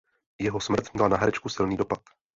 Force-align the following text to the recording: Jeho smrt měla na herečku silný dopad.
Jeho 0.39 0.59
smrt 0.59 0.93
měla 0.93 1.09
na 1.09 1.17
herečku 1.17 1.49
silný 1.49 1.77
dopad. 1.77 1.99